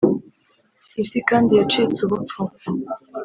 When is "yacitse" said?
1.59-1.97